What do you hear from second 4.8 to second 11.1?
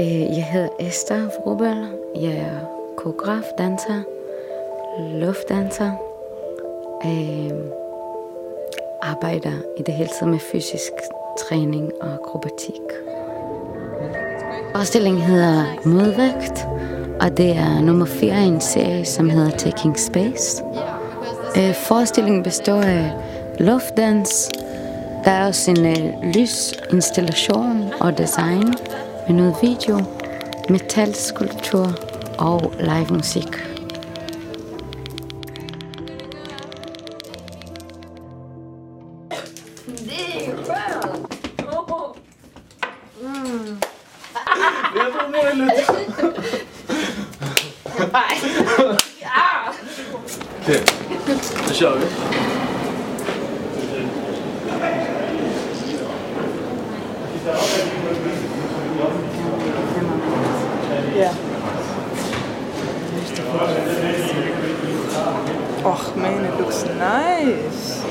luftdanser. Øh, arbejder i det hele taget med fysisk